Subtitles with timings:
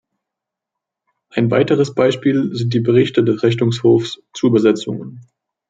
[1.29, 5.27] Ein weiteres Beispiel sind die Berichte des Rechnungshofs zu Übersetzungen.